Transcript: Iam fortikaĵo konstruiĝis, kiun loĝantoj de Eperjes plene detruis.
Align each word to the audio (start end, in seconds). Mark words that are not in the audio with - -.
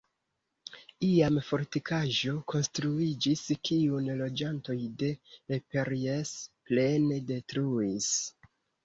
Iam 1.07 1.35
fortikaĵo 1.49 2.31
konstruiĝis, 2.53 3.43
kiun 3.69 4.07
loĝantoj 4.21 4.77
de 5.03 5.11
Eperjes 5.59 6.33
plene 6.71 7.21
detruis. 7.29 8.09